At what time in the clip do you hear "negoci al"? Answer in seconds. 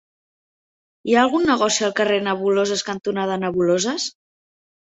1.49-1.93